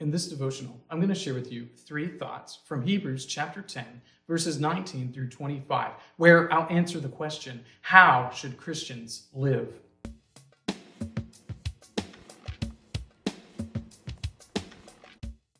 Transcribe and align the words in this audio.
In 0.00 0.10
this 0.10 0.26
devotional, 0.26 0.80
I'm 0.90 0.98
going 0.98 1.08
to 1.08 1.14
share 1.14 1.34
with 1.34 1.52
you 1.52 1.68
three 1.86 2.08
thoughts 2.08 2.58
from 2.64 2.82
Hebrews 2.82 3.26
chapter 3.26 3.62
10, 3.62 4.02
verses 4.26 4.58
19 4.58 5.12
through 5.12 5.28
25, 5.28 5.92
where 6.16 6.52
I'll 6.52 6.66
answer 6.68 6.98
the 6.98 7.08
question 7.08 7.64
How 7.80 8.28
should 8.34 8.56
Christians 8.56 9.28
live? 9.32 9.72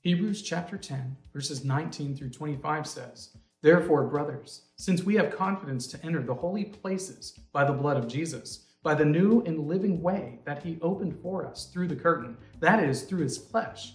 Hebrews 0.00 0.42
chapter 0.42 0.76
10, 0.78 1.16
verses 1.32 1.64
19 1.64 2.16
through 2.16 2.30
25 2.30 2.88
says, 2.88 3.36
Therefore, 3.62 4.02
brothers, 4.02 4.62
since 4.74 5.04
we 5.04 5.14
have 5.14 5.30
confidence 5.30 5.86
to 5.86 6.04
enter 6.04 6.22
the 6.22 6.34
holy 6.34 6.64
places 6.64 7.38
by 7.52 7.64
the 7.64 7.72
blood 7.72 7.96
of 7.96 8.08
Jesus, 8.08 8.66
by 8.82 8.94
the 8.94 9.04
new 9.04 9.42
and 9.46 9.68
living 9.68 10.02
way 10.02 10.40
that 10.44 10.64
he 10.64 10.80
opened 10.82 11.16
for 11.22 11.46
us 11.46 11.70
through 11.72 11.86
the 11.86 11.94
curtain, 11.94 12.36
that 12.58 12.82
is, 12.82 13.02
through 13.04 13.22
his 13.22 13.38
flesh 13.38 13.94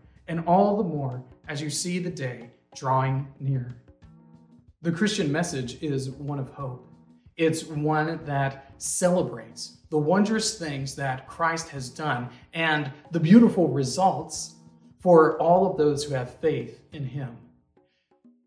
and 0.27 0.43
all 0.47 0.77
the 0.77 0.83
more 0.83 1.23
as 1.47 1.61
you 1.61 1.69
see 1.69 1.99
the 1.99 2.09
day 2.09 2.51
drawing 2.75 3.27
near. 3.39 3.75
The 4.81 4.91
Christian 4.91 5.31
message 5.31 5.81
is 5.83 6.09
one 6.09 6.39
of 6.39 6.49
hope. 6.49 6.87
It's 7.37 7.65
one 7.65 8.23
that 8.25 8.73
celebrates 8.77 9.77
the 9.89 9.97
wondrous 9.97 10.57
things 10.57 10.95
that 10.95 11.27
Christ 11.27 11.69
has 11.69 11.89
done 11.89 12.29
and 12.53 12.91
the 13.11 13.19
beautiful 13.19 13.67
results 13.67 14.55
for 14.99 15.37
all 15.39 15.69
of 15.69 15.77
those 15.77 16.03
who 16.03 16.13
have 16.13 16.35
faith 16.35 16.81
in 16.93 17.05
Him. 17.05 17.37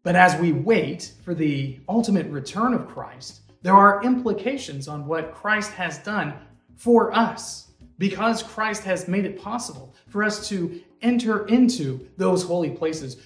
But 0.03 0.17
as 0.17 0.41
we 0.41 0.53
wait 0.53 1.13
for 1.25 1.35
the 1.35 1.81
ultimate 1.89 2.27
return 2.27 2.75
of 2.75 2.89
Christ, 2.89 3.41
there 3.63 3.75
are 3.75 4.05
implications 4.05 4.89
on 4.89 5.07
what 5.07 5.35
Christ 5.35 5.73
has 5.73 5.99
done 5.99 6.35
for 6.77 7.13
us 7.15 7.73
because 7.99 8.43
Christ 8.43 8.85
has 8.85 9.09
made 9.09 9.25
it 9.25 9.41
possible 9.41 9.95
for 10.09 10.25
us 10.25 10.49
to 10.49 10.83
enter 11.03 11.47
into 11.47 12.09
those 12.17 12.43
holy 12.43 12.71
places 12.71 13.19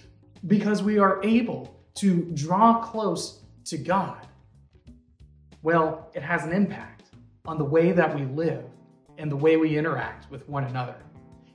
because 0.46 0.82
we 0.82 0.98
are 0.98 1.22
able 1.22 1.80
to 1.96 2.30
draw 2.34 2.80
close 2.80 3.40
to 3.64 3.78
God, 3.78 4.26
well, 5.62 6.10
it 6.14 6.22
has 6.22 6.44
an 6.44 6.52
impact 6.52 7.10
on 7.46 7.58
the 7.58 7.64
way 7.64 7.92
that 7.92 8.14
we 8.14 8.24
live 8.24 8.64
and 9.16 9.30
the 9.30 9.36
way 9.36 9.56
we 9.56 9.76
interact 9.76 10.30
with 10.30 10.48
one 10.48 10.64
another. 10.64 10.96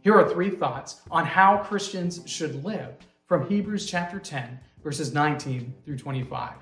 Here 0.01 0.15
are 0.15 0.29
three 0.29 0.49
thoughts 0.49 1.01
on 1.09 1.25
how 1.25 1.57
Christians 1.59 2.21
should 2.25 2.63
live 2.65 2.95
from 3.25 3.47
Hebrews 3.47 3.89
chapter 3.89 4.19
10, 4.19 4.59
verses 4.83 5.13
19 5.13 5.73
through 5.85 5.97
25. 5.97 6.55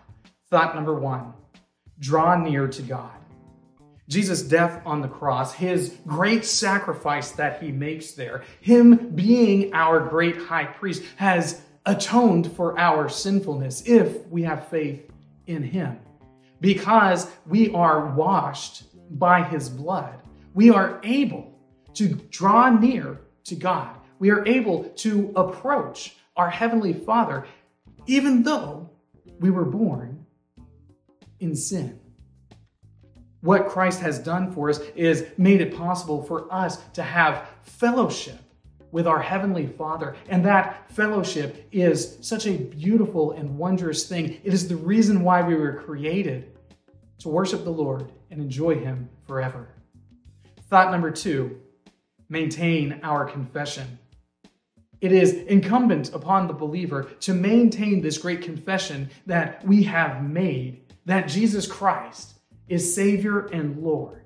Thought 0.50 0.76
number 0.76 0.94
one 0.94 1.34
draw 2.00 2.36
near 2.36 2.68
to 2.68 2.82
God. 2.82 3.21
Jesus' 4.12 4.42
death 4.42 4.82
on 4.86 5.00
the 5.00 5.08
cross, 5.08 5.54
his 5.54 5.96
great 6.06 6.44
sacrifice 6.44 7.32
that 7.32 7.64
he 7.64 7.72
makes 7.72 8.12
there, 8.12 8.44
him 8.60 9.16
being 9.16 9.74
our 9.74 10.02
great 10.02 10.36
high 10.36 10.66
priest, 10.66 11.02
has 11.16 11.62
atoned 11.86 12.52
for 12.52 12.78
our 12.78 13.08
sinfulness 13.08 13.84
if 13.86 14.28
we 14.28 14.44
have 14.44 14.68
faith 14.68 15.10
in 15.48 15.64
him. 15.64 15.98
Because 16.60 17.32
we 17.48 17.72
are 17.72 18.08
washed 18.08 18.84
by 19.18 19.44
his 19.44 19.70
blood, 19.70 20.22
we 20.54 20.70
are 20.70 21.00
able 21.04 21.58
to 21.94 22.10
draw 22.10 22.70
near 22.70 23.22
to 23.46 23.56
God. 23.56 23.96
We 24.20 24.30
are 24.32 24.46
able 24.46 24.84
to 24.84 25.32
approach 25.38 26.18
our 26.36 26.50
Heavenly 26.50 26.94
Father, 26.94 27.48
even 28.08 28.44
though 28.44 28.90
we 29.40 29.52
were 29.52 29.64
born 29.64 30.26
in 31.40 31.56
sin. 31.56 32.01
What 33.42 33.68
Christ 33.68 34.02
has 34.02 34.20
done 34.20 34.52
for 34.52 34.70
us 34.70 34.80
is 34.96 35.26
made 35.38 35.62
it 35.62 35.76
possible 35.76 36.24
for 36.24 36.52
us 36.54 36.78
to 36.94 37.02
have 37.02 37.48
fellowship 37.64 38.40
with 38.92 39.08
our 39.08 39.22
Heavenly 39.22 39.66
Father. 39.66 40.16
And 40.30 40.46
that 40.46 40.92
fellowship 40.92 41.68
is 41.72 42.18
such 42.22 42.46
a 42.46 42.58
beautiful 42.58 43.32
and 43.32 43.58
wondrous 43.58 44.08
thing. 44.08 44.40
It 44.44 44.54
is 44.54 44.68
the 44.68 44.76
reason 44.76 45.24
why 45.24 45.42
we 45.42 45.56
were 45.56 45.82
created 45.82 46.52
to 47.20 47.30
worship 47.30 47.64
the 47.64 47.72
Lord 47.72 48.12
and 48.30 48.42
enjoy 48.42 48.76
Him 48.76 49.10
forever. 49.26 49.70
Thought 50.70 50.92
number 50.92 51.12
two 51.12 51.60
maintain 52.30 53.00
our 53.04 53.26
confession. 53.26 54.00
It 55.02 55.12
is 55.12 55.34
incumbent 55.34 56.14
upon 56.14 56.48
the 56.48 56.54
believer 56.54 57.04
to 57.22 57.34
maintain 57.34 58.02
this 58.02 58.20
great 58.20 58.44
confession 58.44 59.10
that 59.26 59.66
we 59.66 59.84
have 59.84 60.24
made 60.24 60.94
that 61.06 61.28
Jesus 61.28 61.66
Christ 61.66 62.36
is 62.72 62.96
Savior 62.96 63.48
and 63.48 63.84
Lord. 63.84 64.24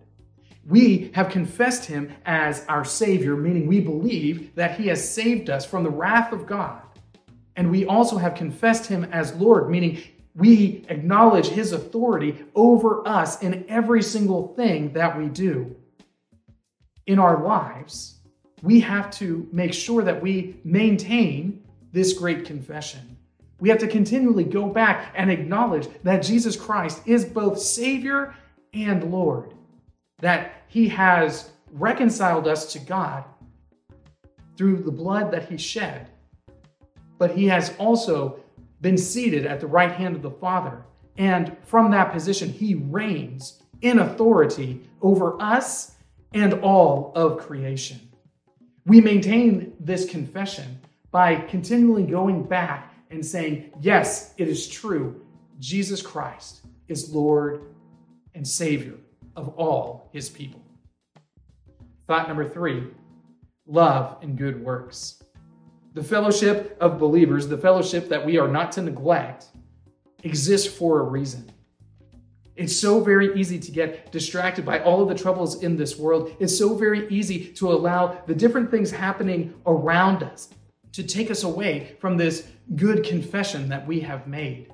We 0.67 1.11
have 1.15 1.29
confessed 1.29 1.85
him 1.85 2.13
as 2.25 2.63
our 2.67 2.85
Savior, 2.85 3.35
meaning 3.35 3.65
we 3.65 3.79
believe 3.79 4.53
that 4.55 4.79
he 4.79 4.87
has 4.87 5.07
saved 5.07 5.49
us 5.49 5.65
from 5.65 5.83
the 5.83 5.89
wrath 5.89 6.31
of 6.31 6.45
God. 6.45 6.81
And 7.55 7.71
we 7.71 7.85
also 7.85 8.17
have 8.17 8.35
confessed 8.35 8.85
him 8.85 9.03
as 9.05 9.33
Lord, 9.35 9.69
meaning 9.69 9.99
we 10.35 10.85
acknowledge 10.89 11.47
his 11.47 11.71
authority 11.71 12.45
over 12.53 13.07
us 13.07 13.41
in 13.41 13.65
every 13.67 14.03
single 14.03 14.53
thing 14.55 14.93
that 14.93 15.17
we 15.17 15.27
do. 15.27 15.75
In 17.07 17.17
our 17.17 17.43
lives, 17.43 18.19
we 18.61 18.79
have 18.81 19.09
to 19.11 19.47
make 19.51 19.73
sure 19.73 20.03
that 20.03 20.21
we 20.21 20.59
maintain 20.63 21.63
this 21.91 22.13
great 22.13 22.45
confession. 22.45 23.14
We 23.59 23.69
have 23.69 23.77
to 23.79 23.87
continually 23.87 24.43
go 24.43 24.67
back 24.67 25.13
and 25.15 25.31
acknowledge 25.31 25.87
that 26.03 26.23
Jesus 26.23 26.55
Christ 26.55 27.01
is 27.05 27.23
both 27.23 27.59
Savior 27.59 28.35
and 28.73 29.11
Lord, 29.11 29.53
that 30.19 30.63
He 30.67 30.89
has 30.89 31.51
reconciled 31.71 32.47
us 32.47 32.73
to 32.73 32.79
God 32.79 33.23
through 34.57 34.83
the 34.83 34.91
blood 34.91 35.31
that 35.31 35.49
He 35.49 35.57
shed, 35.57 36.09
but 37.17 37.31
He 37.31 37.45
has 37.47 37.73
also 37.77 38.39
been 38.81 38.97
seated 38.97 39.45
at 39.45 39.59
the 39.59 39.67
right 39.67 39.91
hand 39.91 40.15
of 40.15 40.21
the 40.21 40.31
Father. 40.31 40.83
And 41.17 41.55
from 41.63 41.91
that 41.91 42.11
position, 42.11 42.49
He 42.49 42.75
reigns 42.75 43.61
in 43.81 43.99
authority 43.99 44.81
over 45.01 45.41
us 45.41 45.93
and 46.33 46.55
all 46.55 47.13
of 47.15 47.37
creation. 47.37 47.99
We 48.85 48.99
maintain 49.01 49.73
this 49.79 50.07
confession 50.07 50.79
by 51.11 51.37
continually 51.37 52.03
going 52.03 52.43
back 52.43 52.93
and 53.15 53.25
saying, 53.25 53.71
Yes, 53.81 54.33
it 54.37 54.47
is 54.47 54.67
true. 54.67 55.21
Jesus 55.59 56.01
Christ 56.01 56.65
is 56.87 57.13
Lord 57.13 57.73
and 58.35 58.47
Savior 58.47 58.95
of 59.35 59.49
all 59.57 60.09
his 60.13 60.29
people. 60.29 60.61
Thought 62.07 62.27
number 62.27 62.47
three 62.47 62.87
love 63.65 64.17
and 64.21 64.37
good 64.37 64.63
works. 64.63 65.23
The 65.93 66.03
fellowship 66.03 66.77
of 66.79 66.99
believers, 66.99 67.47
the 67.47 67.57
fellowship 67.57 68.09
that 68.09 68.23
we 68.23 68.37
are 68.37 68.49
not 68.49 68.71
to 68.73 68.81
neglect, 68.81 69.45
exists 70.23 70.67
for 70.67 70.99
a 70.99 71.03
reason. 71.03 71.49
It's 72.55 72.75
so 72.75 73.01
very 73.01 73.35
easy 73.39 73.59
to 73.59 73.71
get 73.71 74.11
distracted 74.11 74.65
by 74.65 74.79
all 74.79 75.01
of 75.01 75.09
the 75.09 75.15
troubles 75.15 75.63
in 75.63 75.75
this 75.75 75.97
world. 75.97 76.35
It's 76.39 76.57
so 76.57 76.75
very 76.75 77.07
easy 77.09 77.47
to 77.53 77.71
allow 77.71 78.21
the 78.27 78.35
different 78.35 78.71
things 78.71 78.91
happening 78.91 79.53
around 79.65 80.23
us 80.23 80.49
to 80.93 81.03
take 81.03 81.29
us 81.29 81.43
away 81.43 81.95
from 81.99 82.15
this 82.15 82.47
good 82.75 83.03
confession 83.03 83.69
that 83.69 83.85
we 83.85 83.99
have 84.01 84.27
made. 84.27 84.71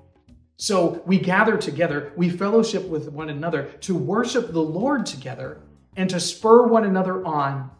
So 0.57 1.01
we 1.05 1.17
gather 1.17 1.57
together, 1.57 2.13
we 2.15 2.29
fellowship 2.29 2.87
with 2.87 3.09
one 3.09 3.29
another 3.29 3.63
to 3.81 3.95
worship 3.95 4.51
the 4.51 4.61
Lord 4.61 5.05
together 5.05 5.61
and 5.97 6.09
to 6.09 6.19
spur 6.19 6.67
one 6.67 6.85
another 6.85 7.25
on 7.25 7.71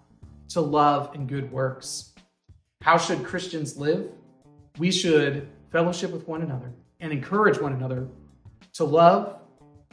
to 0.49 0.61
love 0.61 1.11
and 1.13 1.29
good 1.29 1.51
works. 1.51 2.13
How 2.81 2.97
should 2.97 3.23
Christians 3.23 3.77
live? 3.77 4.11
We 4.79 4.91
should 4.91 5.47
fellowship 5.71 6.11
with 6.11 6.27
one 6.27 6.41
another 6.41 6.73
and 6.99 7.13
encourage 7.13 7.59
one 7.59 7.73
another 7.73 8.07
to 8.73 8.83
love 8.83 9.39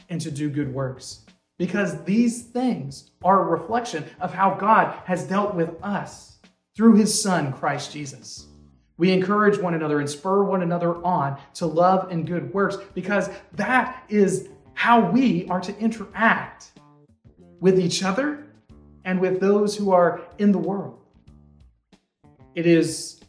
and 0.09 0.19
to 0.21 0.31
do 0.31 0.49
good 0.49 0.73
works. 0.73 1.25
Because 1.57 2.03
these 2.03 2.43
things 2.43 3.11
are 3.23 3.41
a 3.41 3.59
reflection 3.59 4.05
of 4.19 4.33
how 4.33 4.55
God 4.55 4.97
has 5.05 5.25
dealt 5.25 5.53
with 5.53 5.71
us 5.83 6.39
through 6.75 6.95
his 6.95 7.21
Son, 7.21 7.53
Christ 7.53 7.91
Jesus. 7.91 8.47
We 8.99 9.13
encourage 9.13 9.57
one 9.57 9.75
another 9.75 10.01
and 10.01 10.09
spur 10.09 10.43
one 10.43 10.61
another 10.61 11.01
on 11.05 11.39
to 11.53 11.65
love 11.65 12.11
and 12.11 12.27
good 12.27 12.53
works 12.53 12.75
because 12.93 13.29
that 13.53 14.03
is 14.09 14.49
how 14.73 15.09
we 15.09 15.47
are 15.47 15.61
to 15.61 15.77
interact 15.79 16.73
with 17.61 17.79
each 17.79 18.03
other 18.03 18.45
and 19.05 19.21
with 19.21 19.39
those 19.39 19.73
who 19.73 19.91
are 19.91 20.27
in 20.37 20.51
the 20.51 20.57
world. 20.57 20.99
It 22.55 22.65
is 22.65 23.21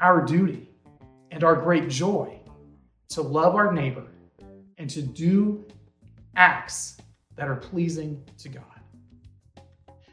our 0.00 0.24
duty 0.24 0.70
and 1.32 1.42
our 1.42 1.56
great 1.56 1.88
joy 1.88 2.38
to 3.08 3.22
love 3.22 3.56
our 3.56 3.72
neighbor 3.72 4.06
and 4.78 4.88
to 4.90 5.02
do 5.02 5.64
acts 6.36 6.98
that 7.34 7.48
are 7.48 7.56
pleasing 7.56 8.22
to 8.38 8.48
God. 8.48 8.64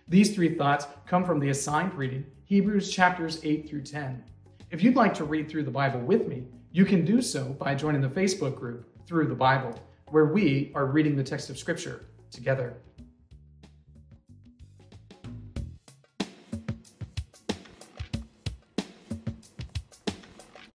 These 0.08 0.34
three 0.34 0.56
thoughts 0.56 0.88
come 1.06 1.24
from 1.24 1.40
the 1.40 1.50
assigned 1.50 1.94
reading, 1.94 2.26
Hebrews 2.46 2.92
chapters 2.92 3.40
8 3.44 3.70
through 3.70 3.84
10. 3.84 4.24
If 4.72 4.84
you'd 4.84 4.96
like 4.96 5.16
to 5.16 5.24
read 5.24 5.50
through 5.50 5.64
the 5.64 5.72
Bible 5.72 6.00
with 6.00 6.28
me, 6.28 6.44
you 6.72 6.86
can 6.86 7.04
do 7.04 7.24
so 7.24 7.46
by 7.46 7.74
joining 7.74 8.02
the 8.02 8.08
Facebook 8.08 8.56
group 8.56 8.88
Through 9.08 9.28
the 9.28 9.34
Bible, 9.34 9.74
where 10.10 10.26
we 10.26 10.72
are 10.76 10.86
reading 10.86 11.16
the 11.16 11.24
text 11.24 11.50
of 11.50 11.58
Scripture 11.58 12.06
together. 12.30 12.76